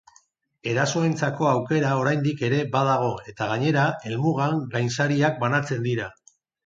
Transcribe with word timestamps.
Erasoentzako 0.69 1.49
aukera 1.49 1.91
oraindik 2.03 2.41
ere 2.47 2.61
badago 2.77 3.11
eta 3.33 3.51
gainera, 3.51 3.85
helmugan 4.09 4.57
gainsariak 4.77 5.39
banatzen 5.45 5.87
dira. 5.91 6.09